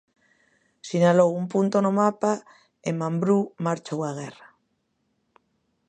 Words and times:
Sinalou 0.87 1.29
un 1.41 1.45
punto 1.53 1.77
no 1.81 1.91
mapa 2.01 2.33
e 2.87 2.89
Mambrú 2.99 3.39
marchou 3.65 3.99
á 4.09 4.11
guerra. 4.19 4.47